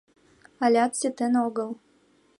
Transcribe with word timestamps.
АЛЯТ 0.65 0.91
СИТЕН 0.99 1.33
ОГЫЛ 1.45 1.71